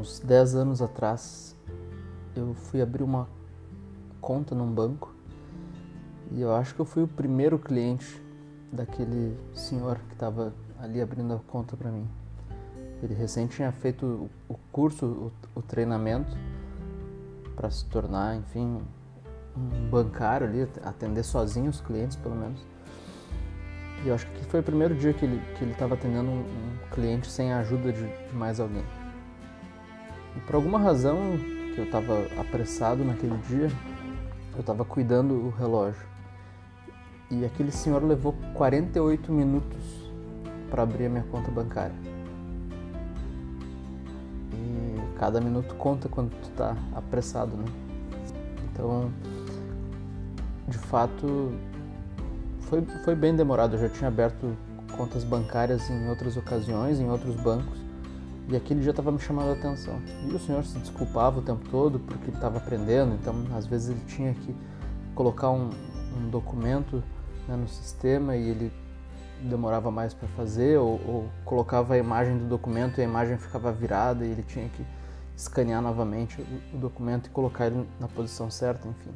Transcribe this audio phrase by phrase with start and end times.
[0.00, 1.54] uns 10 anos atrás,
[2.34, 3.28] eu fui abrir uma
[4.20, 5.14] conta num banco
[6.32, 8.22] e eu acho que eu fui o primeiro cliente
[8.72, 12.08] daquele senhor que estava ali abrindo a conta para mim.
[13.02, 16.36] Ele recém tinha feito o curso, o, treinamento
[17.56, 18.80] para se tornar, enfim,
[19.56, 22.64] um bancário ali, atender sozinho os clientes, pelo menos.
[24.04, 26.40] E eu acho que foi o primeiro dia que ele que ele estava atendendo um,
[26.40, 28.84] um, cliente sem a ajuda de, de mais alguém.
[30.36, 31.36] E por alguma razão
[31.74, 33.68] que eu estava apressado naquele dia,
[34.54, 36.08] eu estava cuidando o relógio.
[37.30, 40.10] E aquele senhor levou 48 minutos
[40.70, 41.94] para abrir a minha conta bancária.
[44.52, 47.64] E cada minuto conta quando tu está apressado, né?
[48.72, 49.12] Então,
[50.66, 51.52] de fato,
[52.62, 53.76] foi, foi bem demorado.
[53.76, 54.56] Eu já tinha aberto
[54.96, 57.79] contas bancárias em outras ocasiões, em outros bancos,
[58.50, 60.00] e aquele dia estava me chamando a atenção.
[60.28, 63.90] E o senhor se desculpava o tempo todo porque ele estava aprendendo, então às vezes
[63.90, 64.54] ele tinha que
[65.14, 65.70] colocar um,
[66.16, 67.02] um documento
[67.46, 68.72] né, no sistema e ele
[69.42, 73.72] demorava mais para fazer, ou, ou, colocava a imagem do documento e a imagem ficava
[73.72, 74.84] virada e ele tinha que
[75.36, 79.10] escanear novamente o, o documento e colocar ele na posição certa, enfim.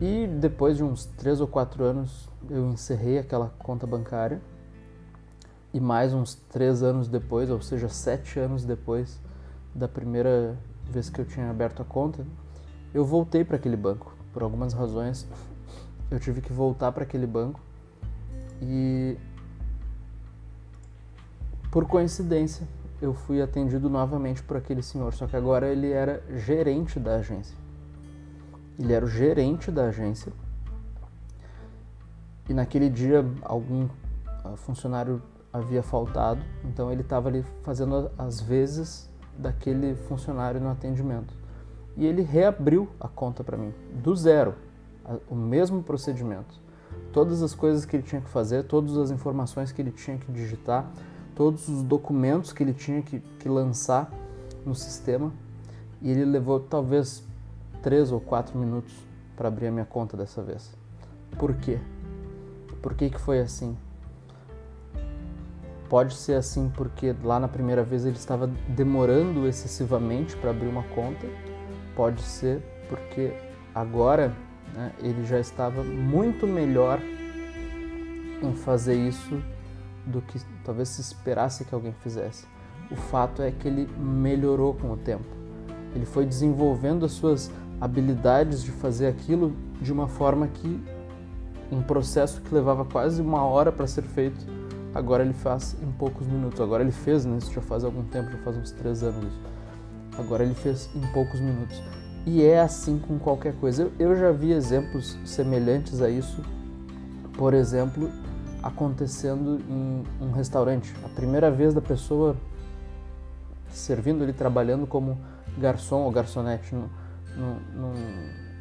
[0.00, 4.40] E depois de uns três ou quatro anos, eu encerrei aquela conta bancária.
[5.72, 9.18] E mais uns três anos depois, ou seja, sete anos depois
[9.74, 10.58] da primeira
[10.90, 12.26] vez que eu tinha aberto a conta,
[12.92, 14.14] eu voltei para aquele banco.
[14.32, 15.26] Por algumas razões,
[16.10, 17.58] eu tive que voltar para aquele banco.
[18.60, 19.16] E
[21.70, 22.68] por coincidência,
[23.00, 27.56] eu fui atendido novamente por aquele senhor, só que agora ele era gerente da agência.
[28.78, 30.32] Ele era o gerente da agência.
[32.48, 33.88] E naquele dia algum
[34.44, 41.34] ah, funcionário havia faltado, então ele estava ali fazendo as vezes daquele funcionário no atendimento.
[41.96, 43.72] E ele reabriu a conta para mim,
[44.02, 44.54] do zero,
[45.28, 46.60] o mesmo procedimento.
[47.12, 50.32] Todas as coisas que ele tinha que fazer, todas as informações que ele tinha que
[50.32, 50.90] digitar,
[51.34, 54.10] todos os documentos que ele tinha que, que lançar
[54.64, 55.32] no sistema.
[56.00, 57.22] E ele levou talvez
[57.82, 58.94] três ou quatro minutos
[59.36, 60.72] para abrir a minha conta dessa vez.
[61.38, 61.78] Por quê?
[62.80, 63.76] Por que, que foi assim?
[65.92, 70.84] Pode ser assim porque lá na primeira vez ele estava demorando excessivamente para abrir uma
[70.84, 71.26] conta.
[71.94, 73.34] Pode ser porque
[73.74, 74.32] agora
[74.72, 76.98] né, ele já estava muito melhor
[78.42, 79.38] em fazer isso
[80.06, 82.46] do que talvez se esperasse que alguém fizesse.
[82.90, 85.28] O fato é que ele melhorou com o tempo.
[85.94, 90.82] Ele foi desenvolvendo as suas habilidades de fazer aquilo de uma forma que
[91.70, 94.61] um processo que levava quase uma hora para ser feito,
[94.94, 96.60] agora ele faz em poucos minutos.
[96.60, 97.38] Agora ele fez, né?
[97.38, 99.40] Isso já faz algum tempo, já faz uns três anos isso.
[100.18, 101.82] Agora ele fez em poucos minutos.
[102.26, 103.82] E é assim com qualquer coisa.
[103.82, 106.42] Eu, eu já vi exemplos semelhantes a isso,
[107.36, 108.10] por exemplo,
[108.62, 110.94] acontecendo em um restaurante.
[111.04, 112.36] A primeira vez da pessoa
[113.68, 115.18] servindo ali, trabalhando como
[115.58, 116.90] garçom ou garçonete no,
[117.74, 117.94] num,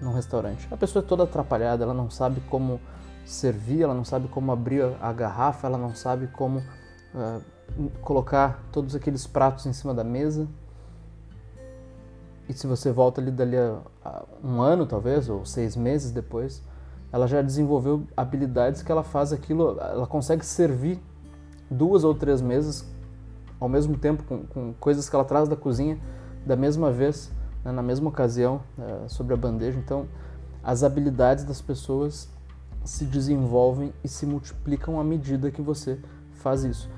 [0.02, 0.68] num, restaurante.
[0.72, 2.80] A pessoa é toda atrapalhada, ela não sabe como
[3.26, 7.42] servir, ela não sabe como abrir a garrafa, ela não sabe como uh,
[8.02, 10.48] colocar todos aqueles pratos em cima da mesa.
[12.50, 16.62] E se você volta ali dali a, a um ano, talvez, ou seis meses depois,
[17.12, 21.00] ela já desenvolveu habilidades que ela faz aquilo, ela consegue servir
[21.70, 22.86] duas ou três mesas
[23.60, 25.98] ao mesmo tempo com, com coisas que ela traz da cozinha
[26.46, 27.32] da mesma vez
[27.64, 29.78] né, na mesma ocasião é, sobre a bandeja.
[29.78, 30.08] Então,
[30.64, 32.30] as habilidades das pessoas
[32.84, 36.00] se desenvolvem e se multiplicam à medida que você
[36.34, 36.90] faz isso.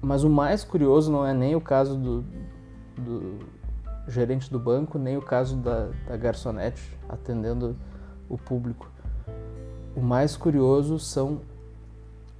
[0.00, 2.24] Mas o mais curioso não é nem o caso do,
[2.96, 3.38] do
[4.08, 7.76] gerente do banco, nem o caso da, da garçonete atendendo
[8.28, 8.90] o público.
[9.94, 11.40] O mais curioso são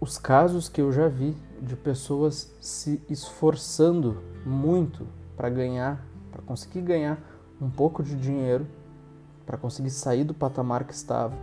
[0.01, 5.07] os casos que eu já vi de pessoas se esforçando muito
[5.37, 7.19] para ganhar para conseguir ganhar
[7.61, 8.67] um pouco de dinheiro,
[9.45, 11.35] para conseguir sair do patamar que estava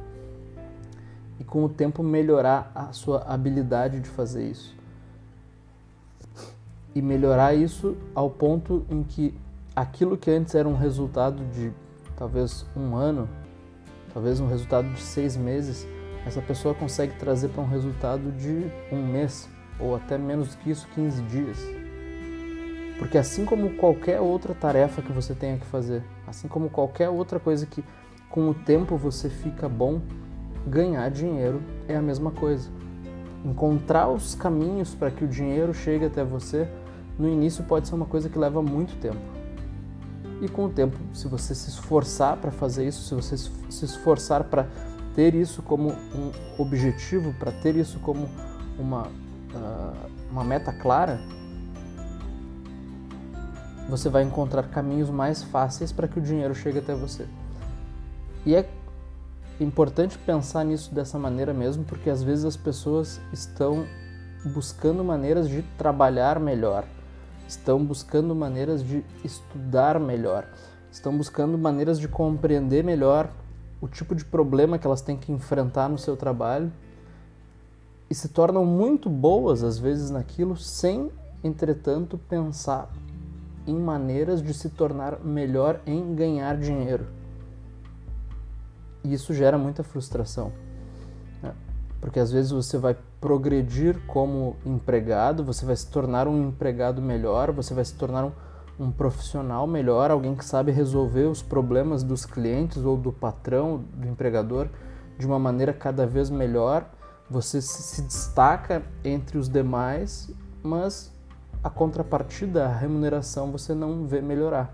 [1.40, 4.76] e com o tempo melhorar a sua habilidade de fazer isso.
[6.96, 9.34] E melhorar isso ao ponto em que
[9.76, 11.72] aquilo que antes era um resultado de
[12.16, 13.30] talvez um ano,
[14.14, 15.88] talvez um resultado de seis meses,
[16.26, 19.48] essa pessoa consegue trazer para um resultado de um mês
[19.80, 21.60] ou até menos que isso, 15 dias.
[22.98, 27.40] Porque assim como qualquer outra tarefa que você tenha que fazer, assim como qualquer outra
[27.40, 27.84] coisa que
[28.30, 30.02] com o tempo você fica bom,
[30.68, 32.70] ganhar dinheiro é a mesma coisa.
[33.46, 36.68] Encontrar os caminhos para que o dinheiro chegue até você
[37.18, 39.18] no início pode ser uma coisa que leva muito tempo.
[40.42, 44.44] E com o tempo, se você se esforçar para fazer isso, se você se esforçar
[44.44, 44.68] para
[45.16, 48.30] ter isso como um objetivo, para ter isso como
[48.78, 51.20] uma, uh, uma meta clara,
[53.90, 57.26] você vai encontrar caminhos mais fáceis para que o dinheiro chegue até você.
[58.46, 58.70] E é
[59.64, 63.86] importante pensar nisso dessa maneira mesmo, porque às vezes as pessoas estão
[64.46, 66.86] buscando maneiras de trabalhar melhor,
[67.48, 70.48] estão buscando maneiras de estudar melhor,
[70.92, 73.30] estão buscando maneiras de compreender melhor
[73.82, 76.72] o tipo de problema que elas têm que enfrentar no seu trabalho
[78.10, 81.12] e se tornam muito boas às vezes naquilo sem,
[81.44, 82.90] entretanto, pensar
[83.66, 87.17] em maneiras de se tornar melhor em ganhar dinheiro.
[89.08, 90.52] E isso gera muita frustração.
[91.42, 91.54] Né?
[92.02, 97.54] Porque às vezes você vai progredir como empregado, você vai se tornar um empregado melhor,
[97.54, 98.32] você vai se tornar um,
[98.78, 104.08] um profissional melhor, alguém que sabe resolver os problemas dos clientes ou do patrão, do
[104.10, 104.68] empregador,
[105.18, 106.86] de uma maneira cada vez melhor.
[107.30, 110.30] Você se destaca entre os demais,
[110.62, 111.14] mas
[111.64, 114.74] a contrapartida, a remuneração, você não vê melhorar.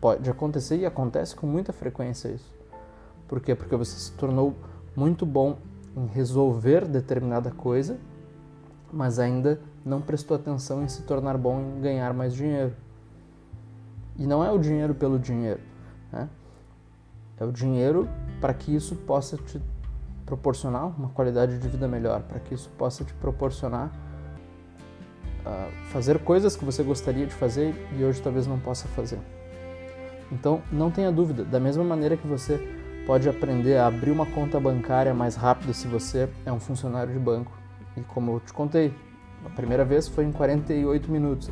[0.00, 2.57] Pode acontecer e acontece com muita frequência isso.
[3.28, 3.54] Por quê?
[3.54, 4.56] Porque você se tornou
[4.96, 5.58] muito bom
[5.94, 7.98] em resolver determinada coisa,
[8.92, 12.74] mas ainda não prestou atenção em se tornar bom em ganhar mais dinheiro.
[14.16, 15.60] E não é o dinheiro pelo dinheiro,
[16.10, 16.28] né?
[17.38, 18.08] É o dinheiro
[18.40, 19.60] para que isso possa te
[20.26, 23.92] proporcionar uma qualidade de vida melhor, para que isso possa te proporcionar
[25.46, 29.20] uh, fazer coisas que você gostaria de fazer e hoje talvez não possa fazer.
[30.30, 32.77] Então, não tenha dúvida, da mesma maneira que você
[33.08, 37.18] pode aprender a abrir uma conta bancária mais rápido se você é um funcionário de
[37.18, 37.50] banco.
[37.96, 38.94] E como eu te contei,
[39.46, 41.50] a primeira vez foi em 48 minutos,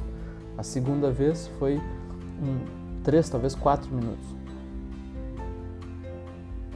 [0.59, 4.37] a segunda vez foi em 3, talvez 4 minutos.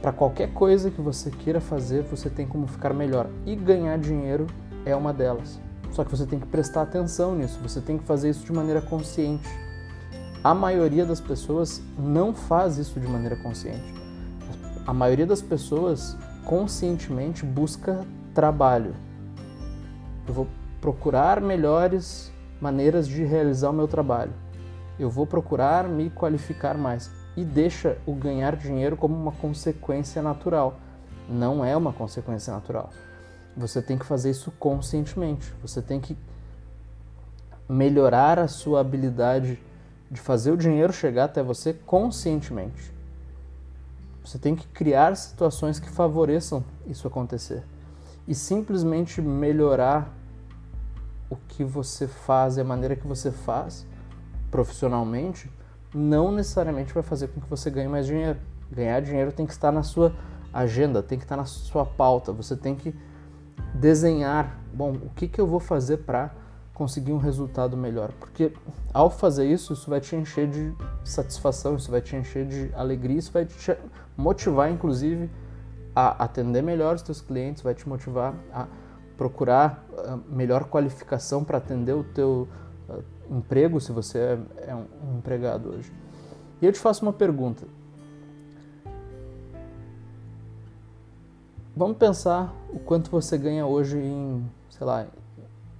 [0.01, 3.27] Para qualquer coisa que você queira fazer, você tem como ficar melhor.
[3.45, 4.47] E ganhar dinheiro
[4.83, 5.61] é uma delas.
[5.91, 8.81] Só que você tem que prestar atenção nisso, você tem que fazer isso de maneira
[8.81, 9.47] consciente.
[10.43, 14.00] A maioria das pessoas não faz isso de maneira consciente
[14.85, 18.95] a maioria das pessoas conscientemente busca trabalho.
[20.27, 20.47] Eu vou
[20.79, 24.33] procurar melhores maneiras de realizar o meu trabalho.
[24.99, 30.79] Eu vou procurar me qualificar mais e deixa o ganhar dinheiro como uma consequência natural.
[31.29, 32.89] Não é uma consequência natural.
[33.55, 35.53] Você tem que fazer isso conscientemente.
[35.61, 36.17] Você tem que
[37.69, 39.59] melhorar a sua habilidade
[40.09, 42.91] de fazer o dinheiro chegar até você conscientemente.
[44.23, 47.63] Você tem que criar situações que favoreçam isso acontecer.
[48.27, 50.13] E simplesmente melhorar
[51.29, 53.85] o que você faz e a maneira que você faz
[54.51, 55.49] profissionalmente
[55.93, 58.39] não necessariamente vai fazer com que você ganhe mais dinheiro.
[58.71, 60.13] Ganhar dinheiro tem que estar na sua
[60.53, 62.31] agenda, tem que estar na sua pauta.
[62.31, 62.95] Você tem que
[63.73, 66.31] desenhar, bom, o que, que eu vou fazer para
[66.73, 68.11] conseguir um resultado melhor.
[68.19, 68.53] Porque
[68.93, 70.73] ao fazer isso, isso vai te encher de
[71.03, 73.77] satisfação, isso vai te encher de alegria, isso vai te
[74.21, 75.29] motivar, inclusive,
[75.95, 78.67] a atender melhor os teus clientes, vai te motivar a
[79.17, 82.47] procurar ah, melhor qualificação para atender o teu
[82.89, 85.91] uh, emprego, se você é, é um, empregado hoje.
[86.61, 87.65] E eu te faço uma pergunta.
[91.75, 95.05] Vamos pensar o quanto você ganha hoje em, sei lá,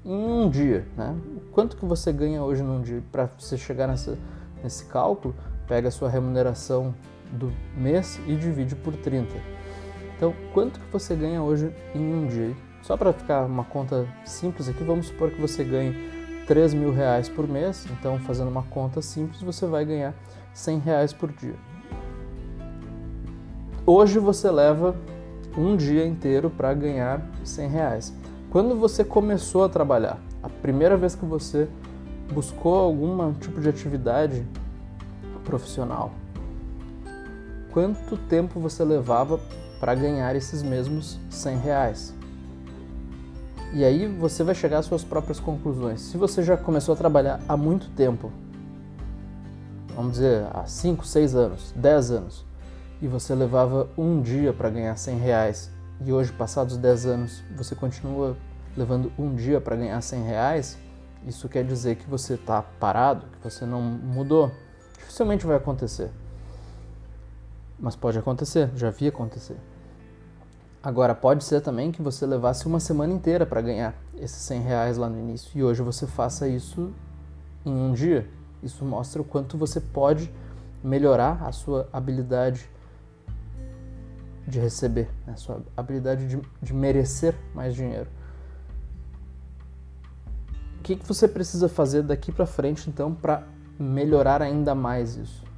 [0.06, 1.16] em um dia, né?
[1.52, 3.04] Quanto que você ganha hoje num dia?
[3.12, 4.18] Para você chegar nessa,
[4.64, 5.36] nesse cálculo,
[5.68, 6.94] pega a sua remuneração
[7.32, 9.28] do mês e divide por 30.
[10.16, 12.56] Então, quanto que você ganha hoje em um dia?
[12.82, 15.96] Só para ficar uma conta simples aqui, vamos supor que você ganhe
[16.46, 17.88] 3 mil reais por mês.
[17.92, 20.14] Então, fazendo uma conta simples, você vai ganhar
[20.54, 21.56] 100 reais por dia.
[23.86, 24.96] Hoje você leva
[25.58, 28.14] um dia inteiro para ganhar 100 reais.
[28.50, 31.68] Quando você começou a trabalhar, a primeira vez que você
[32.32, 34.46] buscou algum tipo de atividade
[35.44, 36.12] profissional,
[37.72, 39.40] quanto tempo você levava
[39.80, 42.14] para ganhar esses mesmos 100 reais?
[43.74, 46.02] E aí você vai chegar às suas próprias conclusões.
[46.02, 48.32] Se você já começou a trabalhar há muito tempo,
[49.96, 52.46] vamos dizer, há 5, 6 anos, 10 anos,
[53.02, 55.72] e você levava um dia para ganhar 100 reais
[56.04, 58.36] e hoje, passados 10 anos, você continua
[58.76, 60.78] levando um dia para ganhar 100 reais,
[61.28, 64.52] isso quer dizer que você está parado, que você não mudou.
[64.98, 66.10] Dificilmente vai acontecer.
[67.82, 69.58] Mas pode acontecer, já vi acontecer.
[70.84, 74.98] Agora, pode ser também que você levasse uma semana inteira para ganhar esses 100 reais
[74.98, 76.92] lá no início e hoje você faça isso
[77.66, 78.28] em um dia.
[78.62, 80.32] Isso mostra o quanto você pode
[80.84, 82.70] melhorar a sua habilidade
[84.48, 85.34] de receber, né?
[85.34, 88.10] a sua habilidade de, de merecer mais dinheiro.
[90.80, 93.44] O que, que você precisa fazer daqui para frente, então, para
[93.80, 95.51] melhorar ainda mais isso?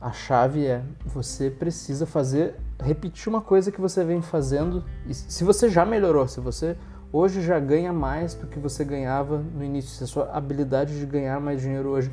[0.00, 4.82] A chave é você precisa fazer, repetir uma coisa que você vem fazendo.
[5.06, 6.74] E se você já melhorou, se você
[7.12, 11.04] hoje já ganha mais do que você ganhava no início, se a sua habilidade de
[11.04, 12.10] ganhar mais dinheiro hoje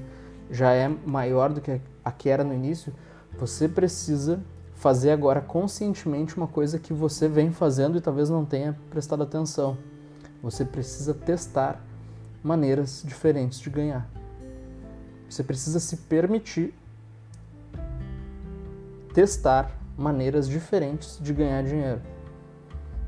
[0.51, 2.93] já é maior do que a que era no início,
[3.39, 4.43] você precisa
[4.75, 9.77] fazer agora conscientemente uma coisa que você vem fazendo e talvez não tenha prestado atenção.
[10.43, 11.81] Você precisa testar
[12.43, 14.09] maneiras diferentes de ganhar.
[15.29, 16.73] Você precisa se permitir
[19.17, 21.99] testar maneiras diferentes de ganhar dinheiro.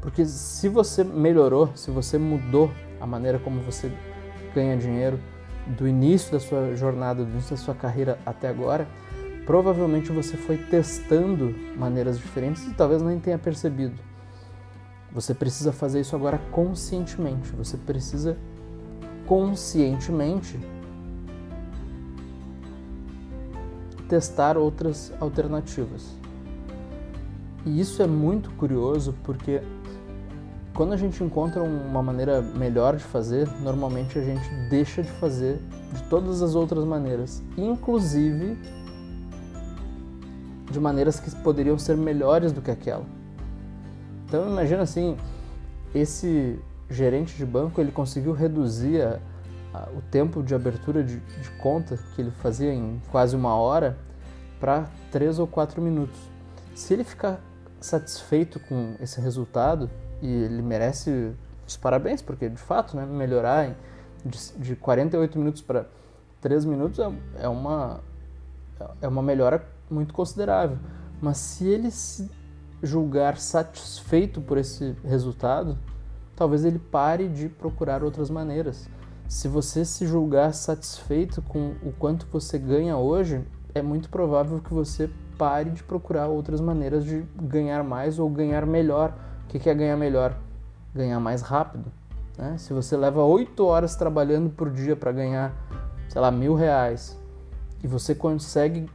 [0.02, 3.92] Porque se você melhorou, se você mudou a maneira como você
[4.56, 5.20] ganha dinheiro
[5.68, 8.88] do início da sua jornada, do início da sua carreira até agora,
[9.46, 14.02] provavelmente você foi testando maneiras diferentes e talvez nem tenha percebido.
[15.12, 17.52] Você precisa fazer isso agora conscientemente.
[17.52, 18.36] Você precisa
[19.28, 20.60] conscientemente
[24.10, 26.08] testar outras alternativas.
[27.66, 29.62] E isso é muito curioso porque
[30.74, 35.60] quando a gente encontra uma maneira melhor de fazer, normalmente a gente deixa de fazer
[35.94, 38.58] de todas as outras maneiras, inclusive
[40.72, 43.06] de maneiras que poderiam ser melhores do que aquela.
[44.26, 45.18] Então imagina assim,
[45.94, 49.20] esse gerente de banco ele conseguiu reduzir a,
[49.96, 53.98] o tempo de abertura de, de conta que ele fazia em quase uma hora
[54.60, 56.20] para três ou quatro minutos.
[56.76, 57.40] Se ele ficar
[57.80, 59.90] satisfeito com esse resultado,
[60.22, 61.34] e ele merece
[61.68, 63.76] os parabéns, porque de fato, né, melhorar
[64.26, 65.86] de, de 48 minutos para
[66.42, 68.02] 3 minutos é, é, uma,
[69.02, 70.78] é uma melhora muito considerável.
[71.22, 72.30] Mas se ele se
[72.82, 75.78] julgar satisfeito por esse resultado,
[76.36, 78.90] talvez ele pare de procurar outras maneiras.
[79.30, 83.46] Se você se julgar satisfeito com o quanto você ganha hoje,
[83.76, 85.08] é muito provável que você
[85.38, 89.14] pare de procurar outras maneiras de ganhar mais ou ganhar melhor.
[89.44, 90.36] O que é ganhar melhor?
[90.96, 91.92] Ganhar mais rápido.
[92.40, 92.58] Né?
[92.58, 95.54] Se você leva oito horas trabalhando por dia para ganhar,
[96.10, 97.16] sei lá, mil reais
[97.84, 98.90] e você consegue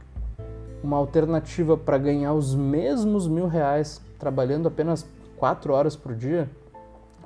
[0.83, 6.49] uma alternativa para ganhar os mesmos mil reais trabalhando apenas quatro horas por dia,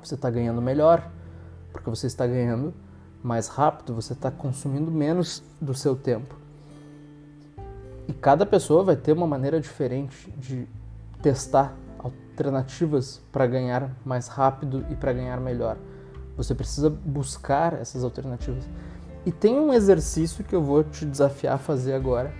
[0.00, 1.10] você está ganhando melhor,
[1.72, 2.72] porque você está ganhando
[3.22, 6.34] mais rápido, você está consumindo menos do seu tempo.
[8.08, 10.66] E cada pessoa vai ter uma maneira diferente de
[11.22, 15.76] testar alternativas para ganhar mais rápido e para ganhar melhor.
[16.36, 18.64] Você precisa buscar essas alternativas.
[19.26, 22.32] E tem um exercício que eu vou te desafiar a fazer agora,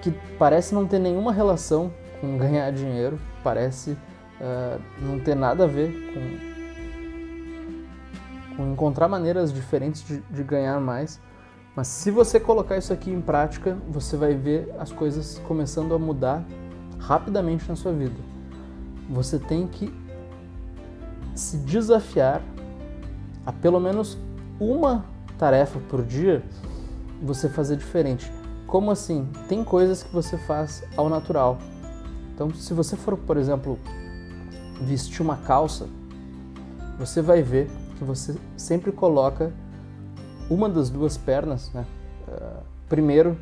[0.00, 5.66] que parece não ter nenhuma relação com ganhar dinheiro, parece uh, não ter nada a
[5.66, 6.45] ver com
[8.58, 11.20] encontrar maneiras diferentes de, de ganhar mais.
[11.74, 15.98] Mas se você colocar isso aqui em prática, você vai ver as coisas começando a
[15.98, 16.44] mudar
[16.98, 18.16] rapidamente na sua vida.
[19.10, 19.92] Você tem que
[21.34, 22.42] se desafiar
[23.44, 24.16] a pelo menos
[24.58, 25.04] uma
[25.38, 26.42] tarefa por dia
[27.22, 28.32] você fazer diferente.
[28.66, 29.28] Como assim?
[29.48, 31.58] Tem coisas que você faz ao natural.
[32.34, 33.78] Então, se você for, por exemplo,
[34.80, 35.86] vestir uma calça,
[36.98, 39.52] você vai ver que você sempre coloca
[40.48, 41.84] uma das duas pernas, né,
[42.28, 43.36] uh, primeiro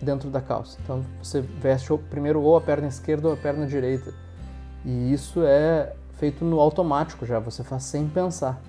[0.00, 0.78] dentro da calça.
[0.82, 4.12] Então você veste primeiro ou a perna esquerda ou a perna direita.
[4.84, 8.60] E isso é feito no automático já, você faz sem pensar.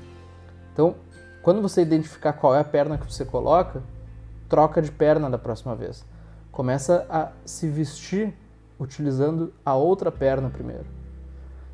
[0.74, 0.96] Então,
[1.42, 3.82] quando você identificar qual é a perna que você coloca,
[4.50, 6.06] troca de perna da próxima vez.
[6.52, 8.34] Começa a se vestir
[8.80, 10.86] utilizando a outra perna primeiro.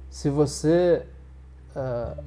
[0.09, 1.05] Se você
[1.75, 2.21] uh,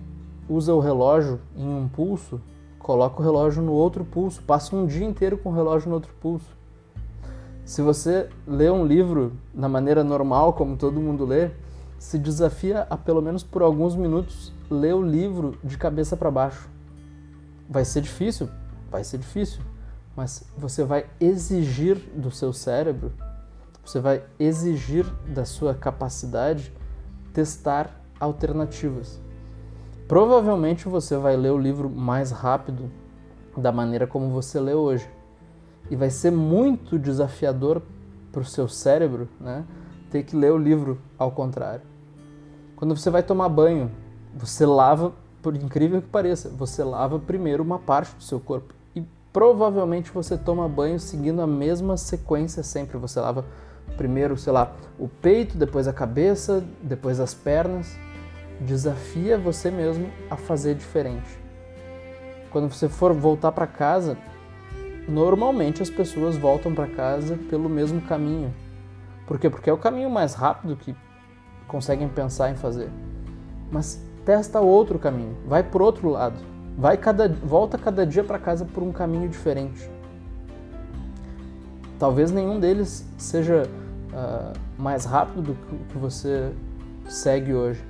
[0.49, 2.41] usa o relógio em um pulso,
[2.79, 6.12] coloca o relógio no outro pulso, passa um dia inteiro com o relógio no outro
[6.21, 6.57] pulso.
[7.65, 11.50] Se você lê um livro na maneira normal, como todo mundo lê,
[11.99, 16.69] se desafia a pelo menos por alguns minutos ler o livro de cabeça para baixo.
[17.69, 18.49] Vai ser difícil?
[18.88, 19.61] Vai ser difícil,
[20.15, 23.12] mas você vai exigir do seu cérebro,
[23.85, 26.73] você vai exigir da sua capacidade
[27.33, 29.21] testar alternativas.
[30.09, 32.91] Provavelmente você vai ler o livro mais rápido
[33.57, 35.09] da maneira como você lê hoje.
[35.91, 37.83] E vai ser muito desafiador
[38.31, 39.65] para o seu cérebro né,
[40.11, 41.83] ter que ler o livro ao contrário.
[42.77, 43.91] Quando você vai tomar banho,
[44.35, 49.03] você lava por incrível que pareça, você lava primeiro uma parte do seu corpo e
[49.33, 52.99] provavelmente você toma banho seguindo a mesma sequência sempre.
[52.99, 53.45] Você lava
[53.97, 57.97] primeiro, sei lá, o peito, depois a cabeça, depois as pernas.
[58.61, 61.39] Desafia você mesmo a fazer diferente.
[62.51, 64.17] Quando você for voltar para casa,
[65.07, 68.53] normalmente as pessoas voltam para casa pelo mesmo caminho.
[69.27, 69.51] Por quê?
[69.51, 70.95] Porque é o caminho mais rápido que
[71.67, 72.91] conseguem pensar em fazer.
[73.71, 76.37] Mas testa outro caminho, vai por outro lado.
[76.79, 79.91] Vai cada volta cada dia para casa por um caminho diferente.
[81.99, 83.69] Talvez nenhum deles seja
[84.13, 85.55] uh, mais rápido do
[85.89, 86.53] que você
[87.09, 87.83] segue hoje,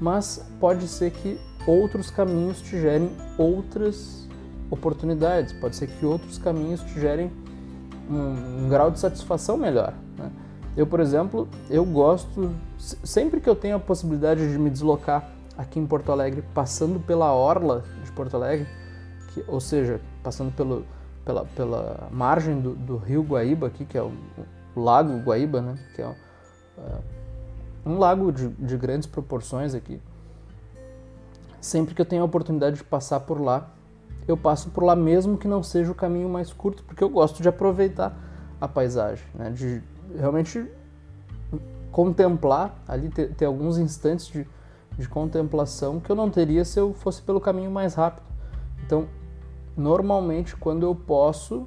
[0.00, 4.26] mas pode ser que outros caminhos te gerem outras
[4.70, 7.30] oportunidades, pode ser que outros caminhos te gerem
[8.08, 9.94] um, um grau de satisfação melhor.
[10.16, 10.30] Né?
[10.76, 15.28] Eu, por exemplo, eu gosto, sempre que eu tenho a possibilidade de me deslocar
[15.58, 18.66] aqui em Porto Alegre, passando pela orla de Porto Alegre,
[19.28, 20.86] que, ou seja, passando pelo,
[21.24, 24.12] pela, pela margem do, do, rio Guaíba aqui, que é o,
[24.74, 25.74] o lago Guaíba, né?
[25.94, 26.14] que é uh,
[27.84, 30.00] um lago de, de grandes proporções aqui.
[31.60, 33.70] Sempre que eu tenho a oportunidade de passar por lá,
[34.26, 37.42] eu passo por lá mesmo que não seja o caminho mais curto, porque eu gosto
[37.42, 38.16] de aproveitar
[38.60, 39.50] a paisagem, né?
[39.50, 39.82] de
[40.16, 40.66] realmente
[41.90, 44.46] contemplar ali, ter, ter alguns instantes de,
[44.96, 48.24] de contemplação que eu não teria se eu fosse pelo caminho mais rápido.
[48.86, 49.06] Então,
[49.76, 51.66] normalmente, quando eu posso,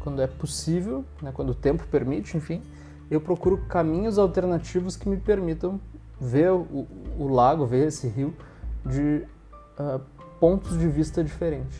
[0.00, 2.62] quando é possível, né, quando o tempo permite, enfim,
[3.10, 5.80] eu procuro caminhos alternativos que me permitam
[6.20, 6.86] ver o,
[7.18, 8.34] o lago, ver esse rio
[8.86, 9.26] de
[9.78, 10.00] uh,
[10.38, 11.78] pontos de vista diferentes.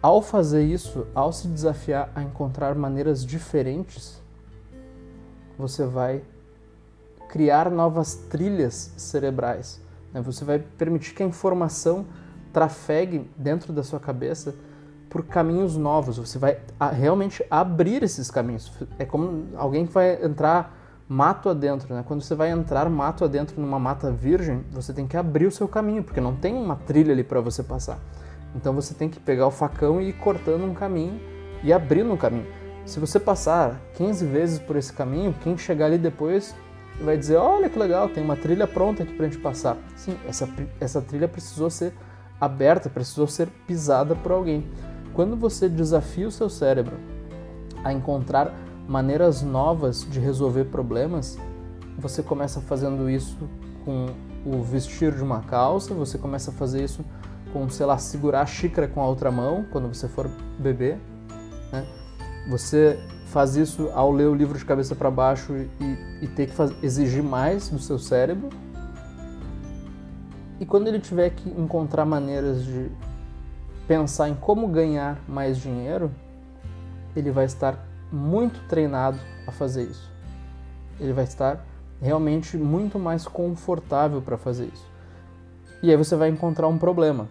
[0.00, 4.22] Ao fazer isso, ao se desafiar a encontrar maneiras diferentes,
[5.58, 6.22] você vai
[7.28, 9.80] criar novas trilhas cerebrais.
[10.12, 10.20] Né?
[10.22, 12.06] Você vai permitir que a informação
[12.52, 14.54] trafegue dentro da sua cabeça
[15.08, 16.18] por caminhos novos.
[16.18, 16.58] Você vai
[16.92, 18.72] realmente abrir esses caminhos.
[18.98, 20.76] É como alguém que vai entrar
[21.08, 22.04] mato adentro, né?
[22.06, 25.66] Quando você vai entrar mato adentro numa mata virgem, você tem que abrir o seu
[25.66, 27.98] caminho, porque não tem uma trilha ali para você passar.
[28.54, 31.18] Então você tem que pegar o facão e ir cortando um caminho
[31.62, 32.46] e abrindo um caminho.
[32.84, 36.54] Se você passar 15 vezes por esse caminho, quem chegar ali depois
[37.00, 39.76] vai dizer: Olha que legal, tem uma trilha pronta aqui para a gente passar.
[39.96, 40.48] Sim, essa,
[40.80, 41.92] essa trilha precisou ser
[42.40, 44.66] aberta, precisou ser pisada por alguém.
[45.18, 46.96] Quando você desafia o seu cérebro
[47.82, 48.54] a encontrar
[48.86, 51.36] maneiras novas de resolver problemas,
[51.98, 53.36] você começa fazendo isso
[53.84, 54.06] com
[54.46, 57.04] o vestir de uma calça, você começa a fazer isso
[57.52, 61.00] com, sei lá, segurar a xícara com a outra mão quando você for beber.
[61.72, 61.84] Né?
[62.48, 66.54] Você faz isso ao ler o livro de cabeça para baixo e, e, ter que
[66.54, 68.50] faz, exigir mais do seu cérebro.
[70.60, 72.88] E quando ele tiver que encontrar maneiras de
[73.88, 76.12] pensar em como ganhar mais dinheiro,
[77.16, 80.12] ele vai estar muito treinado a fazer isso.
[81.00, 81.64] Ele vai estar
[82.00, 84.86] realmente muito mais confortável para fazer isso.
[85.82, 87.28] E aí você vai encontrar um problema.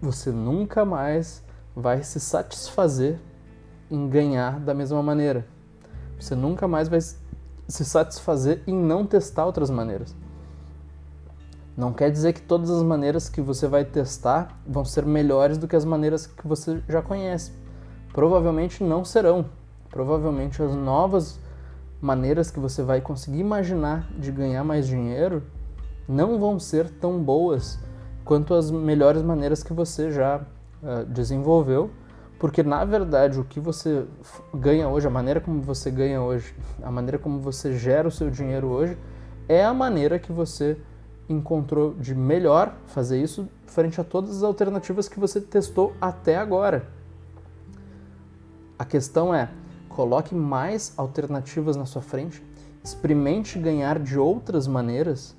[0.00, 1.44] Você nunca mais
[1.76, 3.18] vai se satisfazer
[3.90, 5.46] em ganhar da mesma maneira.
[6.18, 10.16] Você nunca mais vai se satisfazer em não testar outras maneiras.
[11.76, 15.66] Não quer dizer que todas as maneiras que você vai testar vão ser melhores do
[15.66, 17.52] que as maneiras que você já conhece.
[18.12, 19.46] Provavelmente não serão.
[19.90, 21.38] Provavelmente as novas
[22.00, 25.42] maneiras que você vai conseguir imaginar de ganhar mais dinheiro
[26.08, 27.78] não vão ser tão boas
[28.24, 30.38] quanto as melhores maneiras que você já
[30.82, 31.90] uh, desenvolveu,
[32.38, 34.04] porque na verdade o que você
[34.54, 38.30] ganha hoje, a maneira como você ganha hoje, a maneira como você gera o seu
[38.30, 38.96] dinheiro hoje,
[39.48, 40.76] é a maneira que você
[41.28, 46.88] encontrou de melhor fazer isso frente a todas as alternativas que você testou até agora.
[48.78, 49.48] A questão é,
[49.88, 52.42] coloque mais alternativas na sua frente,
[52.82, 55.36] experimente ganhar de outras maneiras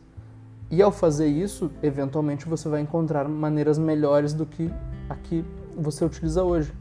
[0.74, 4.74] e ao fazer isso, eventualmente você vai encontrar maneiras melhores do que
[5.08, 5.46] a que
[5.78, 6.74] você utiliza hoje.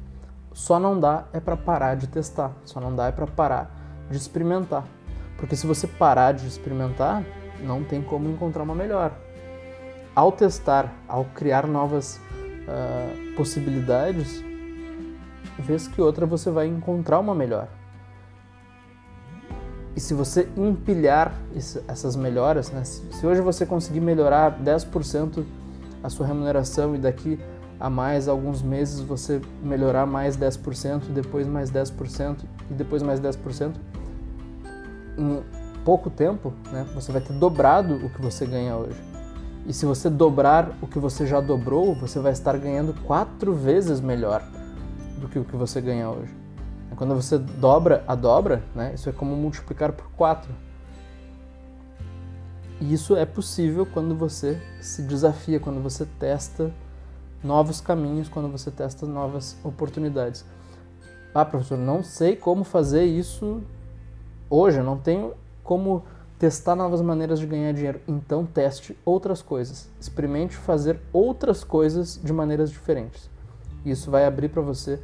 [0.55, 3.71] Só não dá é para parar de testar, só não dá é para parar
[4.11, 4.87] de experimentar.
[5.37, 7.23] Porque se você parar de experimentar,
[7.63, 9.13] não tem como encontrar uma melhor.
[10.15, 14.45] Ao testar, ao criar novas uh, possibilidades,
[15.59, 17.69] vez que outra você vai encontrar uma melhor.
[19.95, 21.35] E se você empilhar
[21.87, 22.83] essas melhoras, né?
[22.85, 25.45] se hoje você conseguir melhorar 10%
[26.03, 27.39] a sua remuneração e daqui
[27.79, 32.39] a mais alguns meses você melhorar mais 10%, depois mais 10%
[32.71, 33.75] e depois mais 10%,
[35.19, 35.43] em
[35.85, 39.01] pouco tempo né, você vai ter dobrado o que você ganha hoje.
[39.67, 44.01] E se você dobrar o que você já dobrou, você vai estar ganhando quatro vezes
[44.01, 44.43] melhor
[45.19, 46.43] do que o que você ganha hoje.
[46.97, 50.53] Quando você dobra a dobra, né, isso é como multiplicar por quatro.
[52.81, 56.73] E isso é possível quando você se desafia, quando você testa
[57.43, 60.45] novos caminhos, quando você testa novas oportunidades.
[61.35, 63.63] Ah, professor, não sei como fazer isso
[64.49, 66.05] hoje, eu não tenho como
[66.39, 68.01] testar novas maneiras de ganhar dinheiro.
[68.07, 69.89] Então teste outras coisas.
[70.01, 73.31] Experimente fazer outras coisas de maneiras diferentes.
[73.85, 75.01] Isso vai abrir para você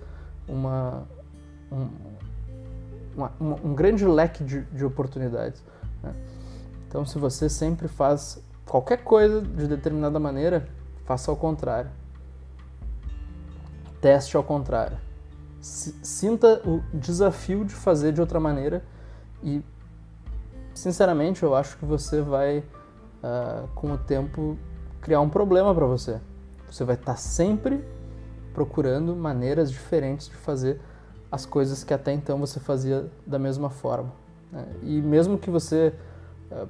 [0.48, 1.06] uma,
[1.70, 1.88] um,
[3.16, 3.32] uma,
[3.64, 5.62] um grande leque de, de oportunidades.
[6.02, 6.14] Né?
[6.88, 10.68] Então, se você sempre faz qualquer coisa de determinada maneira,
[11.04, 11.90] faça ao contrário.
[14.00, 14.96] Teste ao contrário.
[15.60, 18.82] Sinta o desafio de fazer de outra maneira
[19.42, 19.60] e,
[20.78, 24.56] sinceramente, eu acho que você vai, uh, com o tempo,
[25.00, 26.20] criar um problema para você.
[26.70, 27.84] Você vai estar tá sempre
[28.54, 30.80] procurando maneiras diferentes de fazer
[31.30, 34.12] as coisas que até então você fazia da mesma forma.
[34.52, 34.66] Né?
[34.82, 35.92] E mesmo que você
[36.52, 36.68] uh,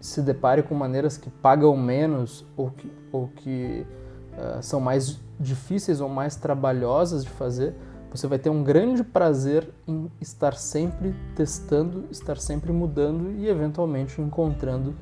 [0.00, 3.86] se depare com maneiras que pagam menos ou que, ou que
[4.32, 7.74] uh, são mais difíceis ou mais trabalhosas de fazer,
[8.10, 14.20] você vai ter um grande prazer em estar sempre testando, estar sempre mudando e eventualmente
[14.20, 14.94] encontrando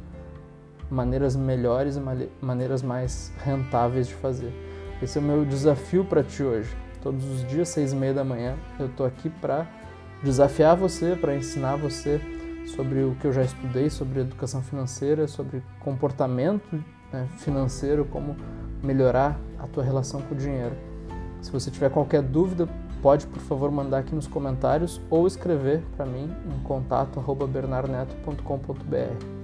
[0.90, 2.00] maneiras melhores e
[2.44, 4.52] maneiras mais rentáveis de fazer.
[5.02, 6.76] Esse é o meu desafio para ti hoje.
[7.02, 9.66] Todos os dias, seis e meia da manhã, eu estou aqui para
[10.22, 12.20] desafiar você, para ensinar você
[12.66, 18.36] sobre o que eu já estudei sobre educação financeira, sobre comportamento né, financeiro, como
[18.82, 20.76] melhorar a tua relação com o dinheiro.
[21.40, 22.68] Se você tiver qualquer dúvida,
[23.02, 29.38] pode por favor mandar aqui nos comentários ou escrever para mim em contato@bernarneto.com.br.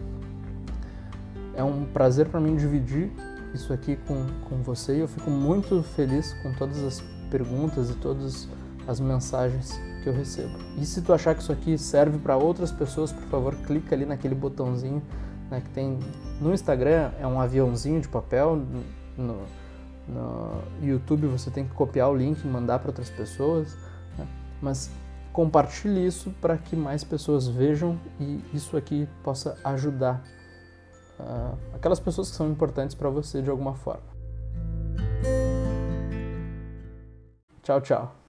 [1.57, 3.13] É um prazer para mim dividir
[3.55, 7.95] isso aqui com, com você e eu fico muito feliz com todas as perguntas e
[7.95, 8.49] todas
[8.87, 10.53] as mensagens que eu recebo.
[10.77, 14.05] E se tu achar que isso aqui serve para outras pessoas, por favor, clica ali
[14.05, 15.03] naquele botãozinho
[15.51, 15.99] né, que tem
[16.41, 18.61] no Instagram, é um aviãozinho de papel,
[19.17, 19.43] no,
[20.07, 23.77] no YouTube você tem que copiar o link e mandar para outras pessoas,
[24.19, 24.27] né?
[24.61, 24.91] mas
[25.33, 30.23] compartilhe isso para que mais pessoas vejam e isso aqui possa ajudar
[31.19, 34.15] uh, aquelas pessoas que são importantes para você de alguma forma.
[37.63, 38.15] Tchau, tchau.